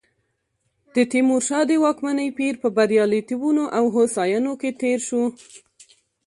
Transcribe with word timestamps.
د 0.95 0.97
تیمورشاه 1.11 1.63
د 1.69 1.71
واکمنۍ 1.83 2.29
پیر 2.39 2.53
په 2.63 2.67
بریالیتوبونو 2.77 3.63
او 3.77 3.83
هوساینو 3.95 4.53
کې 4.61 4.69
تېر 4.81 4.99
شو. 5.07 5.23